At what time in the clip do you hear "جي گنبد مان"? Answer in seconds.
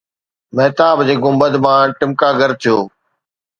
1.07-1.83